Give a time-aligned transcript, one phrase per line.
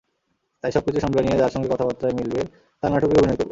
[0.63, 2.41] তাই সবকিছু সামলে নিয়ে যাঁর সঙ্গে কথাবার্তায় মিলবে,
[2.83, 3.49] তাঁর নাটকেই অভিনয় করব।